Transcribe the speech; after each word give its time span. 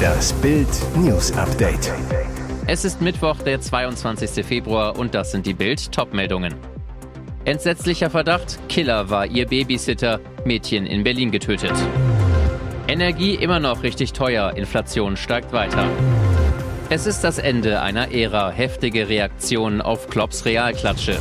Das 0.00 0.32
Bild 0.34 0.68
News 0.96 1.32
Update. 1.32 1.92
Es 2.66 2.84
ist 2.84 3.00
Mittwoch, 3.00 3.38
der 3.38 3.60
22. 3.60 4.44
Februar 4.44 4.98
und 4.98 5.14
das 5.14 5.32
sind 5.32 5.46
die 5.46 5.54
Bild 5.54 5.92
Topmeldungen. 5.92 6.54
Entsetzlicher 7.44 8.10
Verdacht, 8.10 8.58
Killer 8.68 9.10
war 9.10 9.26
ihr 9.26 9.46
Babysitter, 9.46 10.20
Mädchen 10.44 10.86
in 10.86 11.04
Berlin 11.04 11.30
getötet. 11.30 11.72
Energie 12.86 13.34
immer 13.34 13.60
noch 13.60 13.82
richtig 13.82 14.12
teuer, 14.12 14.54
Inflation 14.56 15.16
steigt 15.16 15.52
weiter. 15.52 15.86
Es 16.90 17.06
ist 17.06 17.22
das 17.22 17.38
Ende 17.38 17.82
einer 17.82 18.12
Ära, 18.12 18.50
heftige 18.50 19.08
Reaktionen 19.08 19.80
auf 19.80 20.08
Klopps 20.08 20.44
Realklatsche. 20.44 21.18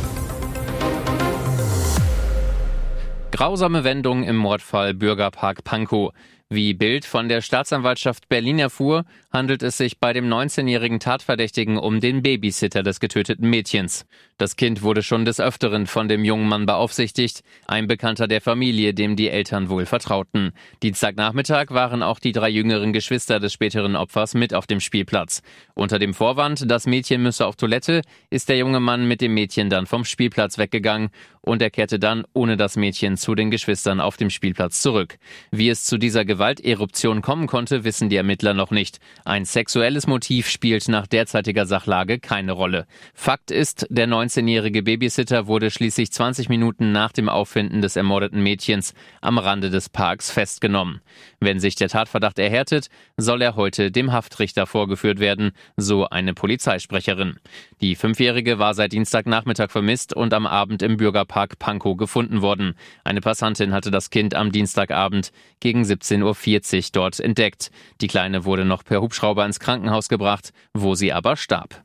Grausame 3.32 3.84
Wendung 3.84 4.24
im 4.24 4.36
Mordfall 4.36 4.94
Bürgerpark 4.94 5.64
Pankow. 5.64 6.12
Wie 6.52 6.74
Bild 6.74 7.06
von 7.06 7.30
der 7.30 7.42
Staatsanwaltschaft 7.42 8.28
Berlin 8.28 8.58
erfuhr, 8.58 9.06
handelt 9.32 9.62
es 9.62 9.78
sich 9.78 10.00
bei 10.00 10.14
dem 10.14 10.28
19-jährigen 10.28 11.00
Tatverdächtigen 11.00 11.78
um 11.78 12.00
den 12.00 12.24
Babysitter 12.24 12.82
des 12.82 13.00
getöteten 13.00 13.48
Mädchens. 13.48 14.08
Das 14.40 14.56
Kind 14.56 14.84
wurde 14.84 15.04
schon 15.04 15.26
des 15.26 15.42
Öfteren 15.42 15.86
von 15.86 16.08
dem 16.08 16.24
jungen 16.24 16.48
Mann 16.48 16.66
beaufsichtigt, 16.66 17.42
ein 17.68 17.88
Bekannter 17.88 18.26
der 18.26 18.40
Familie, 18.40 18.94
dem 18.94 19.18
die 19.18 19.30
Eltern 19.30 19.68
wohl 19.68 19.86
vertrauten. 19.86 20.54
Dienstagnachmittag 20.82 21.72
waren 21.72 22.02
auch 22.02 22.20
die 22.20 22.32
drei 22.32 22.48
jüngeren 22.48 22.94
Geschwister 22.94 23.42
des 23.42 23.52
späteren 23.52 23.98
Opfers 23.98 24.36
mit 24.36 24.54
auf 24.54 24.66
dem 24.66 24.80
Spielplatz. 24.80 25.42
Unter 25.74 26.00
dem 26.00 26.14
Vorwand, 26.14 26.72
das 26.72 26.88
Mädchen 26.88 27.22
müsse 27.22 27.46
auf 27.46 27.58
Toilette, 27.58 28.02
ist 28.30 28.48
der 28.48 28.58
junge 28.58 28.80
Mann 28.80 29.10
mit 29.10 29.20
dem 29.20 29.34
Mädchen 29.34 29.70
dann 29.70 29.86
vom 29.86 30.06
Spielplatz 30.06 30.58
weggegangen 30.58 31.10
und 31.42 31.62
er 31.62 31.70
kehrte 31.70 32.00
dann 32.00 32.24
ohne 32.34 32.58
das 32.58 32.78
Mädchen 32.78 33.18
zu 33.18 33.36
den 33.36 33.52
Geschwistern 33.52 34.00
auf 34.00 34.18
dem 34.18 34.30
Spielplatz 34.30 34.82
zurück. 34.82 35.18
Wie 35.52 35.70
es 35.70 35.86
zu 35.86 35.98
dieser 35.98 36.24
Gewalteruption 36.24 37.22
kommen 37.22 37.48
konnte, 37.48 37.84
wissen 37.84 38.08
die 38.08 38.16
Ermittler 38.16 38.54
noch 38.54 38.72
nicht. 38.72 39.00
Ein 39.26 39.46
sexuelles 39.46 40.08
Motiv 40.08 40.48
spielt 40.50 40.88
nach 40.88 41.08
derzeitiger 41.08 41.66
Sachlage 41.66 42.20
keine 42.20 42.52
Rolle. 42.54 42.86
Fakt 43.14 43.52
ist, 43.52 43.86
der 43.90 44.08
19-jährige 44.30 44.84
Babysitter 44.84 45.48
wurde 45.48 45.72
schließlich 45.72 46.12
20 46.12 46.50
Minuten 46.50 46.92
nach 46.92 47.12
dem 47.12 47.30
Auffinden 47.30 47.82
des 47.82 47.96
ermordeten 47.96 48.44
Mädchens 48.44 48.94
am 49.22 49.40
Rande 49.40 49.72
des 49.72 49.90
Parks 49.90 50.30
festgenommen. 50.30 51.02
Wenn 51.40 51.60
sich 51.60 51.74
der 51.76 51.90
Tatverdacht 51.90 52.38
erhärtet, 52.38 52.90
soll 53.18 53.42
er 53.42 53.56
heute 53.56 53.92
dem 53.92 54.12
Haftrichter 54.12 54.68
vorgeführt 54.68 55.20
werden, 55.20 55.52
so 55.78 56.08
eine 56.08 56.36
Polizeisprecherin. 56.36 57.38
Die 57.82 57.96
Fünfjährige 57.96 58.60
war 58.60 58.76
seit 58.76 58.92
Dienstagnachmittag 58.92 59.72
vermisst 59.72 60.16
und 60.16 60.34
am 60.34 60.46
Abend 60.46 60.84
im 60.84 60.98
Bürgerpark 60.98 61.58
Pankow 61.58 61.98
gefunden 61.98 62.44
worden. 62.44 62.76
Eine 63.04 63.22
Passantin 63.22 63.74
hatte 63.74 63.90
das 63.90 64.12
Kind 64.12 64.36
am 64.36 64.52
Dienstagabend 64.52 65.32
gegen 65.60 65.84
17 65.84 66.22
Uhr 66.22 66.34
17.40 66.34 66.78
Uhr 66.78 66.84
dort 66.94 67.20
entdeckt. 67.20 67.72
Die 68.00 68.08
Kleine 68.08 68.46
wurde 68.46 68.64
noch 68.64 68.84
per 68.84 69.02
Hubschrauber 69.02 69.44
ins 69.46 69.60
Krankenhaus 69.60 70.08
gebracht, 70.08 70.54
wo 70.74 70.94
sie 70.94 71.12
aber 71.12 71.36
starb. 71.36 71.84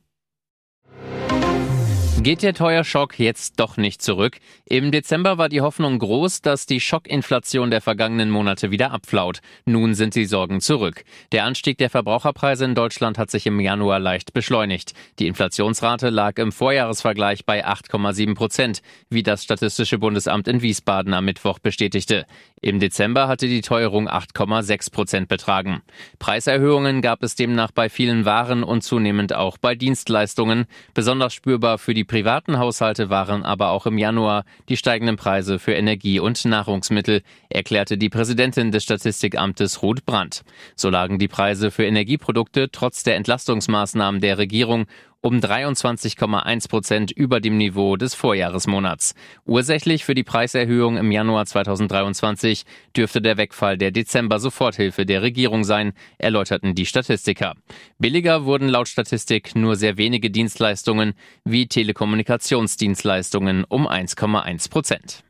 Geht 2.24 2.42
der 2.42 2.54
Teuerschock 2.54 3.18
jetzt 3.18 3.60
doch 3.60 3.76
nicht 3.76 4.00
zurück? 4.00 4.38
Im 4.64 4.90
Dezember 4.90 5.36
war 5.36 5.50
die 5.50 5.60
Hoffnung 5.60 5.98
groß, 5.98 6.40
dass 6.40 6.64
die 6.64 6.80
Schockinflation 6.80 7.70
der 7.70 7.82
vergangenen 7.82 8.30
Monate 8.30 8.70
wieder 8.70 8.92
abflaut. 8.92 9.40
Nun 9.66 9.92
sind 9.92 10.14
die 10.14 10.24
Sorgen 10.24 10.62
zurück. 10.62 11.04
Der 11.32 11.44
Anstieg 11.44 11.76
der 11.76 11.90
Verbraucherpreise 11.90 12.64
in 12.64 12.74
Deutschland 12.74 13.18
hat 13.18 13.30
sich 13.30 13.44
im 13.44 13.60
Januar 13.60 13.98
leicht 13.98 14.32
beschleunigt. 14.32 14.94
Die 15.18 15.26
Inflationsrate 15.26 16.08
lag 16.08 16.38
im 16.38 16.50
Vorjahresvergleich 16.50 17.44
bei 17.44 17.66
8,7 17.66 18.34
Prozent, 18.34 18.80
wie 19.10 19.22
das 19.22 19.44
Statistische 19.44 19.98
Bundesamt 19.98 20.48
in 20.48 20.62
Wiesbaden 20.62 21.12
am 21.12 21.26
Mittwoch 21.26 21.58
bestätigte. 21.58 22.24
Im 22.62 22.80
Dezember 22.80 23.28
hatte 23.28 23.48
die 23.48 23.60
Teuerung 23.60 24.08
8,6 24.08 24.90
Prozent 24.90 25.28
betragen. 25.28 25.82
Preiserhöhungen 26.18 27.02
gab 27.02 27.22
es 27.22 27.34
demnach 27.34 27.72
bei 27.72 27.90
vielen 27.90 28.24
Waren 28.24 28.64
und 28.64 28.80
zunehmend 28.80 29.34
auch 29.34 29.58
bei 29.58 29.74
Dienstleistungen. 29.74 30.64
Besonders 30.94 31.34
spürbar 31.34 31.76
für 31.76 31.92
die 31.92 32.04
privaten 32.14 32.58
Haushalte 32.58 33.10
waren 33.10 33.42
aber 33.42 33.70
auch 33.70 33.86
im 33.86 33.98
Januar 33.98 34.44
die 34.68 34.76
steigenden 34.76 35.16
Preise 35.16 35.58
für 35.58 35.72
Energie 35.72 36.20
und 36.20 36.44
Nahrungsmittel, 36.44 37.22
erklärte 37.48 37.98
die 37.98 38.08
Präsidentin 38.08 38.70
des 38.70 38.84
Statistikamtes 38.84 39.82
Ruth 39.82 40.06
Brandt. 40.06 40.44
So 40.76 40.90
lagen 40.90 41.18
die 41.18 41.26
Preise 41.26 41.72
für 41.72 41.84
Energieprodukte 41.84 42.70
trotz 42.70 43.02
der 43.02 43.16
Entlastungsmaßnahmen 43.16 44.20
der 44.20 44.38
Regierung 44.38 44.86
um 45.24 45.38
23,1 45.38 46.68
Prozent 46.68 47.10
über 47.10 47.40
dem 47.40 47.56
Niveau 47.56 47.96
des 47.96 48.14
Vorjahresmonats. 48.14 49.14
Ursächlich 49.46 50.04
für 50.04 50.14
die 50.14 50.22
Preiserhöhung 50.22 50.98
im 50.98 51.10
Januar 51.10 51.46
2023 51.46 52.64
dürfte 52.94 53.22
der 53.22 53.38
Wegfall 53.38 53.78
der 53.78 53.90
Dezember-Soforthilfe 53.90 55.06
der 55.06 55.22
Regierung 55.22 55.64
sein, 55.64 55.94
erläuterten 56.18 56.74
die 56.74 56.84
Statistiker. 56.84 57.54
Billiger 57.98 58.44
wurden 58.44 58.68
laut 58.68 58.86
Statistik 58.86 59.56
nur 59.56 59.76
sehr 59.76 59.96
wenige 59.96 60.30
Dienstleistungen 60.30 61.14
wie 61.42 61.68
Telekommunikationsdienstleistungen 61.68 63.64
um 63.64 63.88
1,1 63.88 64.68
Prozent. 64.68 65.24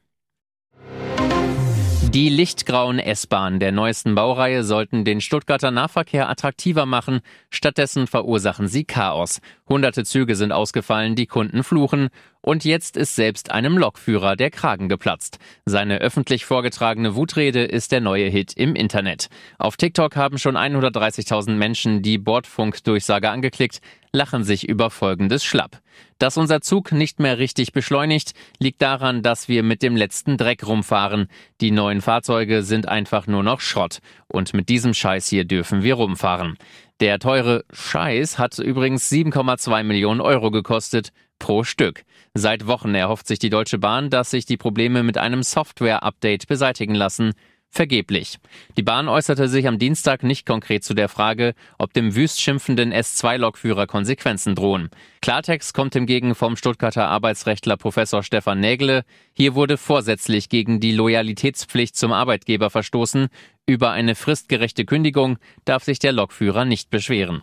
Die 2.14 2.28
lichtgrauen 2.28 3.00
S-Bahnen 3.00 3.58
der 3.58 3.72
neuesten 3.72 4.14
Baureihe 4.14 4.62
sollten 4.62 5.04
den 5.04 5.20
Stuttgarter 5.20 5.72
Nahverkehr 5.72 6.28
attraktiver 6.28 6.86
machen. 6.86 7.22
Stattdessen 7.50 8.06
verursachen 8.06 8.69
sie 8.69 8.84
Chaos. 8.84 9.41
Hunderte 9.69 10.04
Züge 10.04 10.36
sind 10.36 10.52
ausgefallen, 10.52 11.16
die 11.16 11.26
Kunden 11.26 11.64
fluchen. 11.64 12.10
Und 12.44 12.66
jetzt 12.66 12.99
ist 12.99 13.16
selbst 13.16 13.53
einem 13.53 13.78
Lokführer 13.78 14.37
der 14.37 14.50
Kragen 14.50 14.91
geplatzt. 14.91 15.38
Seine 15.65 16.03
öffentlich 16.03 16.44
vorgetragene 16.44 17.15
Wutrede 17.15 17.65
ist 17.65 17.91
der 17.91 18.03
neue 18.03 18.28
Hit 18.28 18.53
im 18.53 18.75
Internet. 18.75 19.31
Auf 19.56 19.78
TikTok 19.78 20.15
haben 20.16 20.37
schon 20.37 20.59
130.000 20.59 21.53
Menschen 21.53 22.03
die 22.03 22.19
Bordfunkdurchsage 22.19 23.31
angeklickt, 23.31 23.81
lachen 24.12 24.44
sich 24.44 24.69
über 24.69 24.91
folgendes 24.91 25.43
Schlapp. 25.43 25.81
Dass 26.19 26.37
unser 26.37 26.60
Zug 26.60 26.93
nicht 26.93 27.19
mehr 27.19 27.38
richtig 27.38 27.72
beschleunigt, 27.72 28.32
liegt 28.59 28.82
daran, 28.82 29.22
dass 29.22 29.49
wir 29.49 29.62
mit 29.62 29.82
dem 29.82 29.97
letzten 29.97 30.37
Dreck 30.37 30.66
rumfahren. 30.66 31.28
Die 31.62 31.71
neuen 31.71 32.03
Fahrzeuge 32.03 32.62
sind 32.62 32.87
einfach 32.87 33.26
nur 33.26 33.43
noch 33.43 33.61
Schrott. 33.61 34.00
Und 34.28 34.53
mit 34.53 34.69
diesem 34.69 34.93
Scheiß 34.93 35.28
hier 35.28 35.47
dürfen 35.47 35.82
wir 35.82 35.94
rumfahren. 35.94 36.59
Der 37.00 37.19
teure 37.19 37.65
Scheiß 37.72 38.38
hat 38.38 38.59
übrigens 38.59 39.11
7,2 39.11 39.82
Millionen 39.82 40.21
Euro 40.21 40.50
gekostet 40.50 41.11
pro 41.38 41.64
Stück. 41.64 42.04
Seit 42.34 42.66
Wochen 42.66 42.94
erhofft 42.94 43.26
sich 43.26 43.38
die 43.38 43.50
Deutsche 43.50 43.78
Bahn, 43.78 44.10
dass 44.10 44.30
sich 44.30 44.46
die 44.46 44.56
Probleme 44.56 45.02
mit 45.02 45.18
einem 45.18 45.42
Software-Update 45.42 46.46
beseitigen 46.46 46.94
lassen. 46.94 47.32
Vergeblich. 47.74 48.38
Die 48.76 48.84
Bahn 48.84 49.08
äußerte 49.08 49.48
sich 49.48 49.66
am 49.66 49.80
Dienstag 49.80 50.22
nicht 50.22 50.46
konkret 50.46 50.84
zu 50.84 50.94
der 50.94 51.08
Frage, 51.08 51.54
ob 51.76 51.92
dem 51.92 52.14
wüst 52.14 52.40
schimpfenden 52.40 52.94
S2-Lokführer 52.94 53.88
Konsequenzen 53.88 54.54
drohen. 54.54 54.90
Klartext 55.22 55.74
kommt 55.74 55.94
hingegen 55.94 56.36
vom 56.36 56.54
Stuttgarter 56.54 57.08
Arbeitsrechtler 57.08 57.76
Professor 57.76 58.22
Stefan 58.22 58.60
Nägele. 58.60 59.02
Hier 59.32 59.56
wurde 59.56 59.76
vorsätzlich 59.76 60.48
gegen 60.48 60.78
die 60.78 60.92
Loyalitätspflicht 60.92 61.96
zum 61.96 62.12
Arbeitgeber 62.12 62.70
verstoßen. 62.70 63.26
Über 63.66 63.90
eine 63.90 64.14
fristgerechte 64.14 64.84
Kündigung 64.84 65.38
darf 65.64 65.82
sich 65.82 65.98
der 65.98 66.12
Lokführer 66.12 66.64
nicht 66.64 66.90
beschweren. 66.90 67.42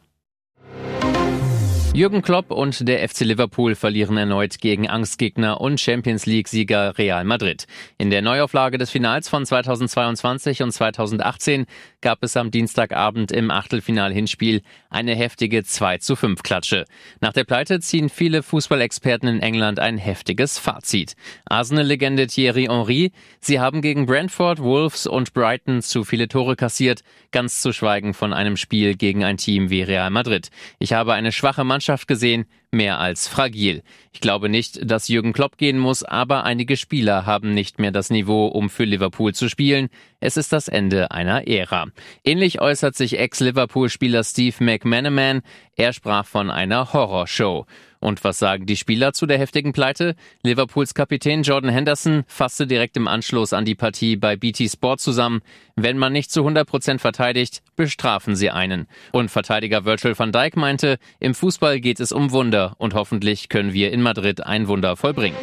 Jürgen 1.94 2.22
Klopp 2.22 2.52
und 2.52 2.88
der 2.88 3.08
FC 3.08 3.26
Liverpool 3.26 3.76
verlieren 3.76 4.16
erneut 4.16 4.60
gegen 4.62 4.88
Angstgegner 4.88 5.60
und 5.60 5.78
Champions 5.78 6.26
League-Sieger 6.26 6.98
Real 6.98 7.26
Madrid. 7.26 7.68
In 7.98 8.10
der 8.10 8.22
Neuauflage 8.22 8.78
des 8.78 8.90
Finals 8.90 9.28
von 9.28 9.46
2022 9.46 10.64
und 10.64 10.72
2018 10.72 11.66
gab 12.00 12.24
es 12.24 12.38
am 12.38 12.50
Dienstagabend 12.50 13.34
im 13.34 13.52
Achtelfinal-Hinspiel 13.52 14.62
eine 14.90 15.16
heftige 15.16 15.66
2 15.66 15.98
zu 15.98 16.16
5 16.16 16.44
Klatsche. 16.44 16.86
Nach 17.20 17.34
der 17.34 17.44
Pleite 17.44 17.82
ziehen 17.82 18.08
viele 18.08 18.42
Fußballexperten 18.42 19.28
in 19.28 19.42
England 19.42 19.80
ein 19.80 19.98
heftiges 19.98 20.60
Fazit. 20.60 21.16
Arsenal-Legende 21.44 22.28
Thierry 22.28 22.68
Henry, 22.70 23.12
sie 23.42 23.60
haben 23.60 23.82
gegen 23.82 24.06
Brentford, 24.06 24.60
Wolves 24.60 25.08
und 25.08 25.34
Brighton 25.34 25.82
zu 25.82 26.06
viele 26.06 26.30
Tore 26.30 26.56
kassiert, 26.56 27.02
ganz 27.32 27.62
zu 27.62 27.74
schweigen 27.74 28.14
von 28.14 28.32
einem 28.32 28.56
Spiel 28.56 28.96
gegen 28.96 29.26
ein 29.26 29.36
Team 29.36 29.70
wie 29.70 29.84
Real 29.84 30.10
Madrid. 30.10 30.52
Ich 30.80 30.94
habe 30.94 31.14
eine 31.14 31.34
schwache 31.34 31.66
Mannschaft 31.66 31.81
Mannschaft 31.82 32.08
gesehen, 32.08 32.46
mehr 32.72 33.00
als 33.00 33.28
fragil. 33.28 33.84
Ich 34.14 34.22
glaube 34.22 34.50
nicht, 34.50 34.80
dass 34.90 35.08
Jürgen 35.08 35.34
Klopp 35.34 35.58
gehen 35.58 35.78
muss, 35.78 36.04
aber 36.04 36.44
einige 36.44 36.78
Spieler 36.78 37.26
haben 37.26 37.54
nicht 37.54 37.80
mehr 37.80 37.92
das 37.92 38.10
Niveau, 38.10 38.48
um 38.48 38.70
für 38.70 38.84
Liverpool 38.84 39.34
zu 39.34 39.50
spielen. 39.50 39.90
Es 40.20 40.38
ist 40.38 40.54
das 40.54 40.68
Ende 40.68 41.12
einer 41.12 41.48
Ära. 41.48 41.88
Ähnlich 42.24 42.62
äußert 42.62 42.96
sich 42.96 43.18
Ex-Liverpool-Spieler 43.18 44.24
Steve 44.24 44.64
McManaman. 44.64 45.42
Er 45.76 45.94
sprach 45.94 46.26
von 46.26 46.52
einer 46.52 46.94
Horrorshow. 46.94 47.66
Und 48.00 48.24
was 48.24 48.40
sagen 48.40 48.66
die 48.66 48.78
Spieler 48.78 49.14
zu 49.14 49.28
der 49.28 49.38
heftigen 49.38 49.74
Pleite? 49.74 50.16
Liverpools 50.44 50.96
Kapitän 50.96 51.44
Jordan 51.44 51.70
Henderson 51.70 52.24
fasste 52.26 52.66
direkt 52.66 52.98
im 52.98 53.08
Anschluss 53.08 53.54
an 53.54 53.64
die 53.64 53.76
Partie 53.76 54.16
bei 54.16 54.36
BT 54.36 54.72
Sport 54.72 55.00
zusammen. 55.02 55.42
Wenn 55.76 56.00
man 56.00 56.12
nicht 56.12 56.32
zu 56.32 56.42
100 56.42 56.68
Prozent 56.68 57.00
verteidigt, 57.00 57.62
bestrafen 57.76 58.36
sie 58.36 58.50
einen. 58.50 58.88
Und 59.12 59.30
Verteidiger 59.30 59.86
Virgil 59.86 60.18
van 60.18 60.32
Dijk 60.32 60.58
meinte, 60.58 60.98
im 61.20 61.36
Fußball 61.36 61.80
geht 61.80 62.00
es 62.00 62.12
um 62.12 62.32
Wunder 62.32 62.61
und 62.78 62.94
hoffentlich 62.94 63.50
können 63.50 63.74
wir 63.74 63.92
in 63.92 64.02
Madrid 64.02 64.46
ein 64.46 64.68
Wunder 64.68 64.96
vollbringen. 64.96 65.38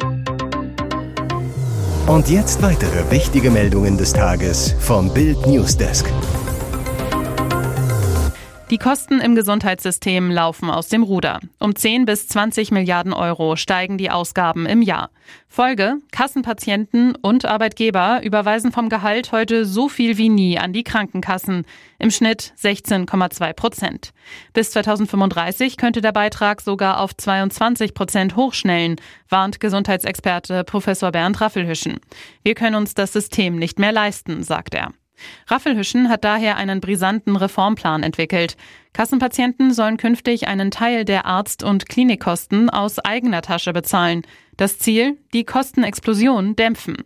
Und 2.07 2.29
jetzt 2.29 2.61
weitere 2.63 3.11
wichtige 3.11 3.51
Meldungen 3.51 3.97
des 3.97 4.13
Tages 4.13 4.75
vom 4.79 5.13
Bild 5.13 5.45
Newsdesk. 5.45 6.11
Die 8.69 8.77
Kosten 8.77 9.19
im 9.19 9.33
Gesundheitssystem 9.33 10.29
laufen 10.29 10.69
aus 10.69 10.89
dem 10.89 11.01
Ruder. 11.01 11.39
Um 11.57 11.75
10 11.75 12.05
bis 12.05 12.27
20 12.27 12.69
Milliarden 12.69 13.13
Euro 13.13 13.55
steigen 13.55 13.97
die 13.97 14.11
Ausgaben 14.11 14.67
im 14.67 14.83
Jahr. 14.83 15.09
Folge, 15.47 15.95
Kassenpatienten 16.11 17.15
und 17.15 17.45
Arbeitgeber 17.45 18.21
überweisen 18.23 18.71
vom 18.71 18.87
Gehalt 18.89 19.31
heute 19.31 19.65
so 19.65 19.89
viel 19.89 20.19
wie 20.19 20.29
nie 20.29 20.59
an 20.59 20.71
die 20.71 20.83
Krankenkassen. 20.83 21.65
Im 21.97 22.11
Schnitt 22.11 22.53
16,2 22.61 23.53
Prozent. 23.53 24.11
Bis 24.53 24.69
2035 24.69 25.75
könnte 25.77 26.01
der 26.01 26.11
Beitrag 26.11 26.61
sogar 26.61 26.99
auf 26.99 27.17
22 27.17 27.95
Prozent 27.95 28.35
hochschnellen, 28.35 28.97
warnt 29.29 29.59
Gesundheitsexperte 29.59 30.63
Professor 30.63 31.11
Bernd 31.11 31.41
Raffelhüschen. 31.41 31.99
Wir 32.43 32.53
können 32.53 32.75
uns 32.75 32.93
das 32.93 33.13
System 33.13 33.55
nicht 33.55 33.79
mehr 33.79 33.91
leisten, 33.91 34.43
sagt 34.43 34.75
er. 34.75 34.91
Raffelhüschen 35.47 36.09
hat 36.09 36.23
daher 36.23 36.57
einen 36.57 36.81
brisanten 36.81 37.35
Reformplan 37.35 38.03
entwickelt. 38.03 38.57
Kassenpatienten 38.93 39.73
sollen 39.73 39.97
künftig 39.97 40.47
einen 40.47 40.71
Teil 40.71 41.05
der 41.05 41.25
Arzt- 41.25 41.63
und 41.63 41.87
Klinikkosten 41.87 42.69
aus 42.69 42.99
eigener 42.99 43.41
Tasche 43.41 43.71
bezahlen. 43.71 44.23
Das 44.57 44.77
Ziel? 44.77 45.17
Die 45.31 45.45
Kostenexplosion 45.45 46.57
dämpfen. 46.57 46.97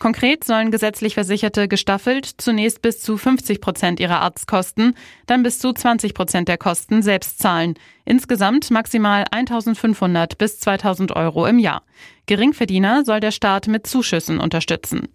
Konkret 0.00 0.42
sollen 0.42 0.72
gesetzlich 0.72 1.14
Versicherte 1.14 1.68
gestaffelt 1.68 2.26
zunächst 2.38 2.82
bis 2.82 3.00
zu 3.00 3.16
50 3.16 3.60
Prozent 3.60 4.00
ihrer 4.00 4.22
Arztkosten, 4.22 4.96
dann 5.26 5.44
bis 5.44 5.60
zu 5.60 5.72
20 5.72 6.14
Prozent 6.14 6.48
der 6.48 6.58
Kosten 6.58 7.02
selbst 7.02 7.38
zahlen. 7.38 7.74
Insgesamt 8.04 8.72
maximal 8.72 9.24
1500 9.30 10.36
bis 10.36 10.58
2000 10.58 11.14
Euro 11.14 11.46
im 11.46 11.60
Jahr. 11.60 11.82
Geringverdiener 12.26 13.04
soll 13.04 13.20
der 13.20 13.30
Staat 13.30 13.68
mit 13.68 13.86
Zuschüssen 13.86 14.40
unterstützen. 14.40 15.08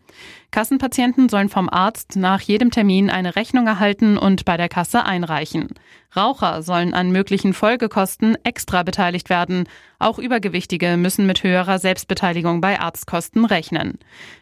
Kassenpatienten 0.51 1.29
sollen 1.29 1.49
vom 1.49 1.69
Arzt 1.69 2.17
nach 2.17 2.41
jedem 2.41 2.71
Termin 2.71 3.09
eine 3.09 3.35
Rechnung 3.35 3.67
erhalten 3.67 4.17
und 4.17 4.43
bei 4.43 4.57
der 4.57 4.67
Kasse 4.67 5.05
einreichen. 5.05 5.69
Raucher 6.13 6.61
sollen 6.61 6.93
an 6.93 7.11
möglichen 7.11 7.53
Folgekosten 7.53 8.35
extra 8.43 8.83
beteiligt 8.83 9.29
werden. 9.29 9.69
Auch 9.97 10.19
Übergewichtige 10.19 10.97
müssen 10.97 11.25
mit 11.25 11.43
höherer 11.43 11.79
Selbstbeteiligung 11.79 12.59
bei 12.59 12.81
Arztkosten 12.81 13.45
rechnen. 13.45 13.97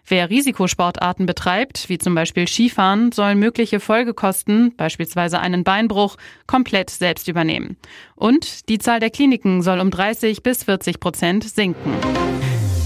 Wer 0.07 0.31
Risikosportarten 0.31 1.27
betreibt, 1.27 1.89
wie 1.89 1.99
zum 1.99 2.15
Beispiel 2.15 2.47
Skifahren, 2.47 3.11
soll 3.11 3.35
mögliche 3.35 3.79
Folgekosten, 3.79 4.75
beispielsweise 4.75 5.39
einen 5.39 5.63
Beinbruch, 5.63 6.17
komplett 6.47 6.89
selbst 6.89 7.27
übernehmen. 7.27 7.77
Und 8.15 8.67
die 8.69 8.79
Zahl 8.79 8.99
der 8.99 9.11
Kliniken 9.11 9.61
soll 9.61 9.79
um 9.79 9.91
30 9.91 10.41
bis 10.41 10.63
40 10.63 10.99
Prozent 10.99 11.43
sinken. 11.43 11.93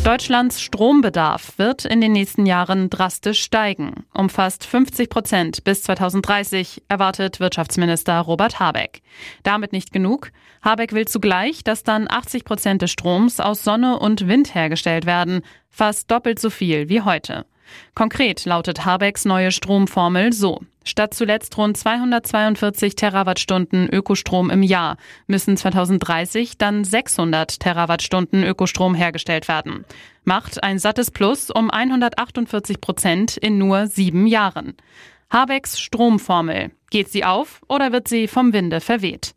Deutschlands 0.03 0.61
Strombedarf 0.61 1.57
wird 1.57 1.85
in 1.85 2.01
den 2.01 2.11
nächsten 2.11 2.45
Jahren 2.45 2.89
drastisch 2.89 3.41
steigen. 3.41 4.05
Um 4.13 4.29
fast 4.29 4.65
50 4.65 5.09
Prozent 5.09 5.63
bis 5.63 5.83
2030 5.83 6.83
erwartet 6.89 7.39
Wirtschaftsminister 7.39 8.19
Robert 8.19 8.59
Habeck. 8.59 9.01
Damit 9.43 9.71
nicht 9.71 9.93
genug. 9.93 10.31
Habeck 10.61 10.91
will 10.91 11.07
zugleich, 11.07 11.63
dass 11.63 11.83
dann 11.83 12.11
80 12.11 12.43
Prozent 12.43 12.81
des 12.81 12.91
Stroms 12.91 13.39
aus 13.39 13.63
Sonne 13.63 13.97
und 13.97 14.27
Wind 14.27 14.53
hergestellt 14.53 15.05
werden, 15.05 15.41
fast 15.69 16.11
doppelt 16.11 16.37
so 16.37 16.49
viel 16.49 16.89
wie 16.89 16.99
heute. 16.99 17.45
Konkret 17.95 18.45
lautet 18.45 18.85
Habecks 18.85 19.25
neue 19.25 19.51
Stromformel 19.51 20.33
so. 20.33 20.61
Statt 20.85 21.13
zuletzt 21.13 21.57
rund 21.57 21.77
242 21.77 22.95
Terawattstunden 22.95 23.87
Ökostrom 23.89 24.49
im 24.49 24.63
Jahr 24.63 24.97
müssen 25.27 25.55
2030 25.55 26.57
dann 26.57 26.83
600 26.83 27.59
Terawattstunden 27.59 28.43
Ökostrom 28.43 28.93
hergestellt 28.93 29.47
werden. 29.47 29.85
Macht 30.25 30.61
ein 30.63 30.79
sattes 30.79 31.09
Plus 31.09 31.49
um 31.49 31.69
148 31.69 32.81
Prozent 32.81 33.37
in 33.37 33.57
nur 33.57 33.87
sieben 33.87 34.27
Jahren. 34.27 34.75
Habecks 35.29 35.79
Stromformel. 35.79 36.71
Geht 36.89 37.09
sie 37.09 37.23
auf 37.23 37.61
oder 37.67 37.91
wird 37.91 38.07
sie 38.07 38.27
vom 38.27 38.53
Winde 38.53 38.81
verweht? 38.81 39.33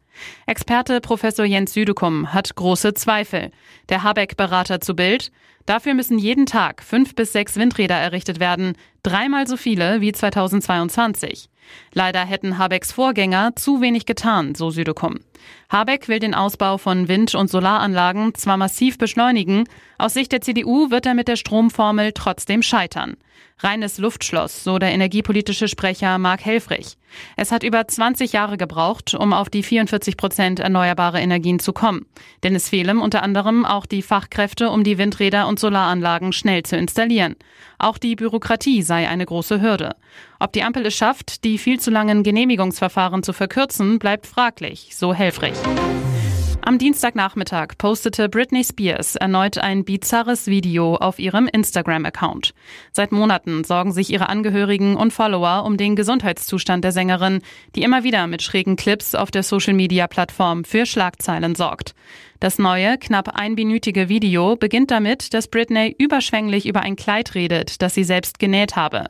Experte 0.46 1.00
Professor 1.00 1.44
Jens 1.44 1.72
Südekum 1.72 2.32
hat 2.32 2.54
große 2.54 2.94
Zweifel. 2.94 3.50
Der 3.88 4.02
Habeck-Berater 4.02 4.80
zu 4.80 4.94
Bild. 4.94 5.30
Dafür 5.66 5.94
müssen 5.94 6.18
jeden 6.18 6.46
Tag 6.46 6.82
fünf 6.82 7.14
bis 7.14 7.32
sechs 7.32 7.56
Windräder 7.56 7.96
errichtet 7.96 8.38
werden, 8.38 8.74
dreimal 9.02 9.46
so 9.46 9.56
viele 9.56 10.00
wie 10.00 10.12
2022. 10.12 11.48
Leider 11.92 12.24
hätten 12.24 12.58
Habecks 12.58 12.92
Vorgänger 12.92 13.56
zu 13.56 13.80
wenig 13.80 14.06
getan, 14.06 14.54
so 14.54 14.70
Südekum. 14.70 15.18
Habeck 15.68 16.08
will 16.08 16.20
den 16.20 16.34
Ausbau 16.34 16.78
von 16.78 17.08
Wind- 17.08 17.34
und 17.34 17.50
Solaranlagen 17.50 18.34
zwar 18.34 18.56
massiv 18.56 18.98
beschleunigen, 18.98 19.64
aus 19.98 20.14
Sicht 20.14 20.32
der 20.32 20.40
CDU 20.40 20.90
wird 20.90 21.06
er 21.06 21.14
mit 21.14 21.28
der 21.28 21.36
Stromformel 21.36 22.12
trotzdem 22.12 22.62
scheitern. 22.62 23.16
Reines 23.58 23.96
Luftschloss, 23.98 24.64
so 24.64 24.78
der 24.78 24.92
energiepolitische 24.92 25.66
Sprecher 25.66 26.18
Mark 26.18 26.44
Helfrich. 26.44 26.98
Es 27.36 27.52
hat 27.52 27.62
über 27.62 27.88
20 27.88 28.32
Jahre 28.32 28.58
gebraucht, 28.58 29.14
um 29.14 29.32
auf 29.32 29.48
die 29.48 29.62
44 29.62 30.16
Prozent 30.16 30.60
erneuerbare 30.60 31.20
Energien 31.20 31.58
zu 31.58 31.72
kommen. 31.72 32.06
Denn 32.42 32.54
es 32.54 32.68
fehlen 32.68 32.98
unter 32.98 33.22
anderem 33.22 33.64
auch 33.64 33.86
die 33.86 34.02
Fachkräfte, 34.02 34.68
um 34.70 34.84
die 34.84 34.98
Windräder 34.98 35.48
und 35.48 35.58
Solaranlagen 35.58 36.32
schnell 36.32 36.64
zu 36.64 36.76
installieren. 36.76 37.36
Auch 37.78 37.96
die 37.96 38.14
Bürokratie 38.14 38.82
sei 38.82 39.08
eine 39.08 39.24
große 39.24 39.62
Hürde. 39.62 39.96
Ob 40.38 40.52
die 40.52 40.62
Ampel 40.62 40.84
es 40.84 40.94
schafft, 40.94 41.44
die 41.44 41.56
viel 41.56 41.80
zu 41.80 41.90
langen 41.90 42.22
Genehmigungsverfahren 42.22 43.22
zu 43.22 43.32
verkürzen, 43.32 43.98
bleibt 43.98 44.26
fraglich, 44.26 44.90
so 44.94 45.14
Helfrich. 45.14 45.56
Am 46.68 46.78
Dienstagnachmittag 46.78 47.78
postete 47.78 48.28
Britney 48.28 48.64
Spears 48.64 49.14
erneut 49.14 49.56
ein 49.56 49.84
bizarres 49.84 50.48
Video 50.48 50.96
auf 50.96 51.20
ihrem 51.20 51.46
Instagram-Account. 51.46 52.54
Seit 52.90 53.12
Monaten 53.12 53.62
sorgen 53.62 53.92
sich 53.92 54.10
ihre 54.10 54.28
Angehörigen 54.28 54.96
und 54.96 55.12
Follower 55.12 55.62
um 55.64 55.76
den 55.76 55.94
Gesundheitszustand 55.94 56.82
der 56.82 56.90
Sängerin, 56.90 57.40
die 57.76 57.84
immer 57.84 58.02
wieder 58.02 58.26
mit 58.26 58.42
schrägen 58.42 58.74
Clips 58.74 59.14
auf 59.14 59.30
der 59.30 59.44
Social-Media-Plattform 59.44 60.64
für 60.64 60.86
Schlagzeilen 60.86 61.54
sorgt. 61.54 61.94
Das 62.40 62.58
neue, 62.58 62.98
knapp 62.98 63.28
einminütige 63.38 64.08
Video 64.08 64.56
beginnt 64.56 64.90
damit, 64.90 65.34
dass 65.34 65.46
Britney 65.46 65.94
überschwänglich 65.96 66.66
über 66.66 66.80
ein 66.80 66.96
Kleid 66.96 67.36
redet, 67.36 67.80
das 67.80 67.94
sie 67.94 68.02
selbst 68.02 68.40
genäht 68.40 68.74
habe. 68.74 69.04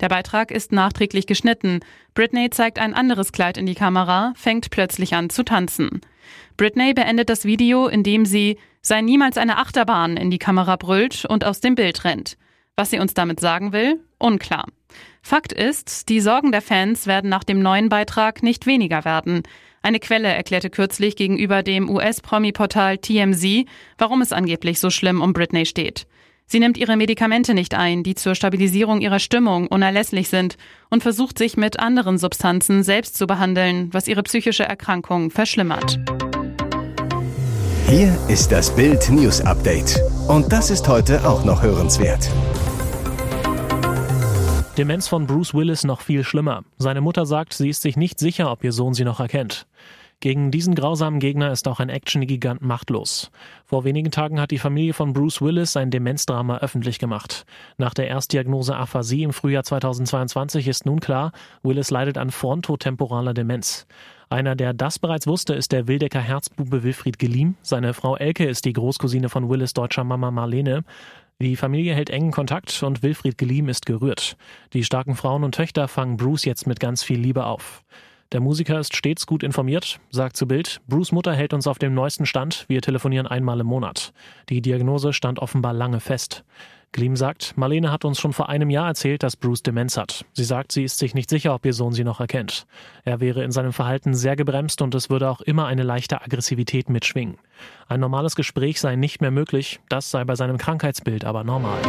Der 0.00 0.08
Beitrag 0.08 0.50
ist 0.50 0.72
nachträglich 0.72 1.26
geschnitten. 1.26 1.80
Britney 2.14 2.48
zeigt 2.48 2.78
ein 2.78 2.94
anderes 2.94 3.32
Kleid 3.32 3.58
in 3.58 3.66
die 3.66 3.74
Kamera, 3.74 4.32
fängt 4.34 4.70
plötzlich 4.70 5.14
an 5.14 5.28
zu 5.28 5.42
tanzen. 5.42 6.00
Britney 6.56 6.94
beendet 6.94 7.28
das 7.28 7.44
Video, 7.44 7.86
indem 7.86 8.24
sie 8.24 8.58
sei 8.80 9.00
niemals 9.00 9.38
eine 9.38 9.58
Achterbahn 9.58 10.16
in 10.16 10.30
die 10.30 10.38
Kamera 10.38 10.76
brüllt 10.76 11.24
und 11.24 11.44
aus 11.44 11.60
dem 11.60 11.74
Bild 11.74 12.04
rennt. 12.04 12.36
Was 12.76 12.90
sie 12.90 12.98
uns 12.98 13.14
damit 13.14 13.40
sagen 13.40 13.72
will, 13.72 14.00
unklar. 14.18 14.66
Fakt 15.22 15.52
ist, 15.52 16.08
die 16.08 16.20
Sorgen 16.20 16.52
der 16.52 16.62
Fans 16.62 17.06
werden 17.06 17.30
nach 17.30 17.44
dem 17.44 17.60
neuen 17.60 17.88
Beitrag 17.88 18.42
nicht 18.42 18.66
weniger 18.66 19.04
werden. 19.04 19.42
Eine 19.82 20.00
Quelle 20.00 20.28
erklärte 20.28 20.70
kürzlich 20.70 21.16
gegenüber 21.16 21.62
dem 21.62 21.90
US-Promi-Portal 21.90 22.98
TMZ, 22.98 23.66
warum 23.98 24.22
es 24.22 24.32
angeblich 24.32 24.80
so 24.80 24.90
schlimm 24.90 25.20
um 25.20 25.32
Britney 25.32 25.66
steht. 25.66 26.06
Sie 26.46 26.60
nimmt 26.60 26.76
ihre 26.76 26.96
Medikamente 26.96 27.54
nicht 27.54 27.74
ein, 27.74 28.02
die 28.02 28.14
zur 28.14 28.34
Stabilisierung 28.34 29.00
ihrer 29.00 29.18
Stimmung 29.18 29.66
unerlässlich 29.68 30.28
sind, 30.28 30.56
und 30.90 31.02
versucht 31.02 31.38
sich 31.38 31.56
mit 31.56 31.80
anderen 31.80 32.18
Substanzen 32.18 32.82
selbst 32.82 33.16
zu 33.16 33.26
behandeln, 33.26 33.88
was 33.92 34.08
ihre 34.08 34.22
psychische 34.22 34.64
Erkrankung 34.64 35.30
verschlimmert. 35.30 35.98
Hier 37.88 38.16
ist 38.28 38.50
das 38.52 38.74
Bild 38.74 39.10
News 39.10 39.40
Update. 39.42 40.00
Und 40.28 40.52
das 40.52 40.70
ist 40.70 40.88
heute 40.88 41.28
auch 41.28 41.44
noch 41.44 41.62
hörenswert. 41.62 42.30
Demenz 44.78 45.08
von 45.08 45.26
Bruce 45.26 45.52
Willis 45.52 45.84
noch 45.84 46.00
viel 46.00 46.24
schlimmer. 46.24 46.64
Seine 46.78 47.02
Mutter 47.02 47.26
sagt, 47.26 47.52
sie 47.52 47.68
ist 47.68 47.82
sich 47.82 47.98
nicht 47.98 48.18
sicher, 48.18 48.50
ob 48.50 48.64
ihr 48.64 48.72
Sohn 48.72 48.94
sie 48.94 49.04
noch 49.04 49.20
erkennt. 49.20 49.66
Gegen 50.22 50.52
diesen 50.52 50.76
grausamen 50.76 51.18
Gegner 51.18 51.50
ist 51.50 51.66
auch 51.66 51.80
ein 51.80 51.88
Action-Gigant 51.88 52.62
machtlos. 52.62 53.32
Vor 53.64 53.82
wenigen 53.82 54.12
Tagen 54.12 54.40
hat 54.40 54.52
die 54.52 54.58
Familie 54.58 54.92
von 54.92 55.12
Bruce 55.12 55.42
Willis 55.42 55.72
sein 55.72 55.90
Demenzdrama 55.90 56.58
öffentlich 56.58 57.00
gemacht. 57.00 57.44
Nach 57.76 57.92
der 57.92 58.06
Erstdiagnose 58.06 58.76
Aphasie 58.76 59.24
im 59.24 59.32
Frühjahr 59.32 59.64
2022 59.64 60.68
ist 60.68 60.86
nun 60.86 61.00
klar, 61.00 61.32
Willis 61.64 61.90
leidet 61.90 62.18
an 62.18 62.30
frontotemporaler 62.30 63.34
Demenz. 63.34 63.88
Einer, 64.30 64.54
der 64.54 64.74
das 64.74 65.00
bereits 65.00 65.26
wusste, 65.26 65.54
ist 65.54 65.72
der 65.72 65.88
Wildecker 65.88 66.20
Herzbube 66.20 66.84
Wilfried 66.84 67.18
Geliem. 67.18 67.56
Seine 67.60 67.92
Frau 67.92 68.14
Elke 68.14 68.46
ist 68.46 68.64
die 68.64 68.74
Großcousine 68.74 69.28
von 69.28 69.50
Willis 69.50 69.74
deutscher 69.74 70.04
Mama 70.04 70.30
Marlene. 70.30 70.84
Die 71.40 71.56
Familie 71.56 71.96
hält 71.96 72.10
engen 72.10 72.30
Kontakt 72.30 72.80
und 72.84 73.02
Wilfried 73.02 73.38
Geliem 73.38 73.68
ist 73.68 73.86
gerührt. 73.86 74.36
Die 74.72 74.84
starken 74.84 75.16
Frauen 75.16 75.42
und 75.42 75.56
Töchter 75.56 75.88
fangen 75.88 76.16
Bruce 76.16 76.44
jetzt 76.44 76.68
mit 76.68 76.78
ganz 76.78 77.02
viel 77.02 77.18
Liebe 77.18 77.44
auf. 77.44 77.82
Der 78.32 78.40
Musiker 78.40 78.80
ist 78.80 78.96
stets 78.96 79.26
gut 79.26 79.42
informiert, 79.42 80.00
sagt 80.10 80.38
zu 80.38 80.46
Bild, 80.46 80.80
Bruce 80.88 81.12
Mutter 81.12 81.34
hält 81.34 81.52
uns 81.52 81.66
auf 81.66 81.78
dem 81.78 81.92
neuesten 81.92 82.24
Stand, 82.24 82.64
wir 82.66 82.80
telefonieren 82.80 83.26
einmal 83.26 83.60
im 83.60 83.66
Monat. 83.66 84.14
Die 84.48 84.62
Diagnose 84.62 85.12
stand 85.12 85.38
offenbar 85.38 85.74
lange 85.74 86.00
fest. 86.00 86.42
Gleam 86.92 87.14
sagt, 87.14 87.58
Marlene 87.58 87.92
hat 87.92 88.06
uns 88.06 88.18
schon 88.18 88.32
vor 88.32 88.48
einem 88.48 88.70
Jahr 88.70 88.88
erzählt, 88.88 89.22
dass 89.22 89.36
Bruce 89.36 89.62
Demenz 89.62 89.98
hat. 89.98 90.24
Sie 90.32 90.44
sagt, 90.44 90.72
sie 90.72 90.84
ist 90.84 90.98
sich 90.98 91.14
nicht 91.14 91.28
sicher, 91.28 91.54
ob 91.54 91.66
ihr 91.66 91.74
Sohn 91.74 91.92
sie 91.92 92.04
noch 92.04 92.20
erkennt. 92.20 92.66
Er 93.04 93.20
wäre 93.20 93.44
in 93.44 93.50
seinem 93.50 93.74
Verhalten 93.74 94.14
sehr 94.14 94.36
gebremst 94.36 94.80
und 94.80 94.94
es 94.94 95.10
würde 95.10 95.28
auch 95.28 95.42
immer 95.42 95.66
eine 95.66 95.82
leichte 95.82 96.22
Aggressivität 96.22 96.88
mitschwingen. 96.88 97.36
Ein 97.86 98.00
normales 98.00 98.34
Gespräch 98.34 98.80
sei 98.80 98.96
nicht 98.96 99.20
mehr 99.20 99.30
möglich, 99.30 99.80
das 99.90 100.10
sei 100.10 100.24
bei 100.24 100.36
seinem 100.36 100.56
Krankheitsbild 100.56 101.26
aber 101.26 101.44
normal. 101.44 101.80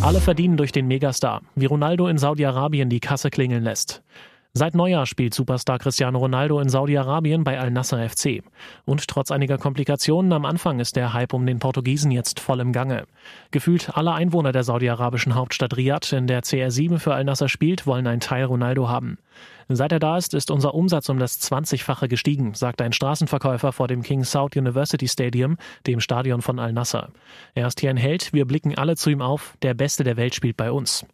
Alle 0.00 0.20
verdienen 0.20 0.56
durch 0.56 0.72
den 0.72 0.86
Megastar, 0.86 1.42
wie 1.54 1.66
Ronaldo 1.66 2.08
in 2.08 2.16
Saudi-Arabien 2.16 2.88
die 2.88 3.00
Kasse 3.00 3.28
klingeln 3.28 3.62
lässt. 3.62 4.02
Seit 4.56 4.76
Neujahr 4.76 5.04
spielt 5.04 5.34
Superstar 5.34 5.80
Cristiano 5.80 6.16
Ronaldo 6.20 6.60
in 6.60 6.68
Saudi-Arabien 6.68 7.42
bei 7.42 7.58
Al-Nasser 7.58 8.08
FC. 8.08 8.44
Und 8.84 9.08
trotz 9.08 9.32
einiger 9.32 9.58
Komplikationen 9.58 10.32
am 10.32 10.44
Anfang 10.44 10.78
ist 10.78 10.94
der 10.94 11.12
Hype 11.12 11.34
um 11.34 11.44
den 11.44 11.58
Portugiesen 11.58 12.12
jetzt 12.12 12.38
voll 12.38 12.60
im 12.60 12.72
Gange. 12.72 13.08
Gefühlt 13.50 13.96
alle 13.96 14.12
Einwohner 14.12 14.52
der 14.52 14.62
saudi-arabischen 14.62 15.34
Hauptstadt 15.34 15.76
Riyadh, 15.76 16.12
in 16.12 16.28
der 16.28 16.44
CR7 16.44 17.00
für 17.00 17.14
Al-Nasser 17.14 17.48
spielt, 17.48 17.84
wollen 17.88 18.06
einen 18.06 18.20
Teil 18.20 18.44
Ronaldo 18.44 18.88
haben. 18.88 19.18
Seit 19.68 19.90
er 19.90 19.98
da 19.98 20.16
ist, 20.16 20.34
ist 20.34 20.52
unser 20.52 20.72
Umsatz 20.74 21.08
um 21.08 21.18
das 21.18 21.40
20-fache 21.40 22.06
gestiegen, 22.06 22.54
sagt 22.54 22.80
ein 22.80 22.92
Straßenverkäufer 22.92 23.72
vor 23.72 23.88
dem 23.88 24.02
King 24.02 24.22
Saud 24.22 24.56
University 24.56 25.08
Stadium, 25.08 25.56
dem 25.88 25.98
Stadion 25.98 26.42
von 26.42 26.60
Al-Nasser. 26.60 27.08
Er 27.54 27.66
ist 27.66 27.80
hier 27.80 27.90
ein 27.90 27.96
Held, 27.96 28.32
wir 28.32 28.44
blicken 28.44 28.78
alle 28.78 28.94
zu 28.94 29.10
ihm 29.10 29.20
auf, 29.20 29.56
der 29.62 29.74
Beste 29.74 30.04
der 30.04 30.16
Welt 30.16 30.36
spielt 30.36 30.56
bei 30.56 30.70
uns. 30.70 31.04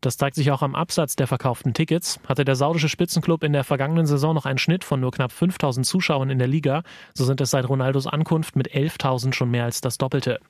Das 0.00 0.16
zeigt 0.16 0.36
sich 0.36 0.50
auch 0.50 0.62
am 0.62 0.74
Absatz 0.74 1.14
der 1.14 1.26
verkauften 1.26 1.74
Tickets. 1.74 2.20
Hatte 2.26 2.46
der 2.46 2.56
saudische 2.56 2.88
Spitzenclub 2.88 3.44
in 3.44 3.52
der 3.52 3.64
vergangenen 3.64 4.06
Saison 4.06 4.34
noch 4.34 4.46
einen 4.46 4.58
Schnitt 4.58 4.82
von 4.82 4.98
nur 4.98 5.10
knapp 5.10 5.30
5000 5.30 5.84
Zuschauern 5.84 6.30
in 6.30 6.38
der 6.38 6.48
Liga, 6.48 6.82
so 7.12 7.24
sind 7.24 7.40
es 7.40 7.50
seit 7.50 7.68
Ronaldos 7.68 8.06
Ankunft 8.06 8.56
mit 8.56 8.72
11.000 8.72 9.34
schon 9.34 9.50
mehr 9.50 9.64
als 9.64 9.82
das 9.82 9.98
Doppelte. 9.98 10.40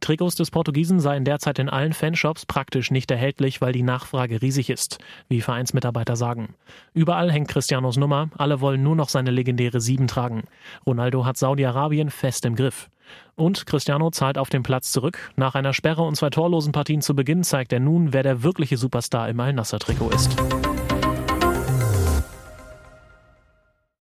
Trikots 0.00 0.36
des 0.36 0.50
Portugiesen 0.50 1.00
seien 1.00 1.24
derzeit 1.24 1.58
in 1.58 1.68
allen 1.68 1.92
Fanshops 1.92 2.46
praktisch 2.46 2.90
nicht 2.90 3.10
erhältlich, 3.10 3.60
weil 3.60 3.72
die 3.72 3.82
Nachfrage 3.82 4.40
riesig 4.40 4.70
ist, 4.70 4.98
wie 5.28 5.40
Vereinsmitarbeiter 5.40 6.16
sagen. 6.16 6.54
Überall 6.94 7.30
hängt 7.30 7.48
Cristianos 7.48 7.96
Nummer, 7.96 8.30
alle 8.36 8.60
wollen 8.60 8.82
nur 8.82 8.96
noch 8.96 9.08
seine 9.08 9.30
legendäre 9.30 9.80
Sieben 9.80 10.06
tragen. 10.06 10.44
Ronaldo 10.86 11.24
hat 11.24 11.36
Saudi-Arabien 11.36 12.10
fest 12.10 12.44
im 12.44 12.56
Griff. 12.56 12.88
Und 13.36 13.66
Cristiano 13.66 14.10
zahlt 14.10 14.38
auf 14.38 14.48
den 14.48 14.62
Platz 14.62 14.92
zurück. 14.92 15.32
Nach 15.36 15.54
einer 15.54 15.72
Sperre 15.72 16.02
und 16.02 16.16
zwei 16.16 16.30
torlosen 16.30 16.72
Partien 16.72 17.02
zu 17.02 17.14
Beginn 17.14 17.42
zeigt 17.42 17.72
er 17.72 17.80
nun, 17.80 18.12
wer 18.12 18.22
der 18.22 18.42
wirkliche 18.42 18.76
Superstar 18.76 19.28
im 19.28 19.40
Al-Nassr-Trikot 19.40 20.10
ist. 20.10 20.36